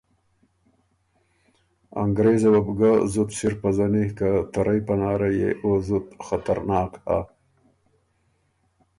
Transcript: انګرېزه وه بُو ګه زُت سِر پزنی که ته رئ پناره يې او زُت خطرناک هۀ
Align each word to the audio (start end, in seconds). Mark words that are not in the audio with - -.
انګرېزه 2.03 2.49
وه 2.53 2.61
بُو 2.65 2.73
ګه 2.79 2.91
زُت 3.13 3.29
سِر 3.37 3.53
پزنی 3.61 4.05
که 4.17 4.29
ته 4.51 4.59
رئ 4.65 4.79
پناره 4.87 5.29
يې 5.39 5.49
او 5.63 5.71
زُت 5.87 6.07
خطرناک 6.25 6.91
هۀ 7.05 7.19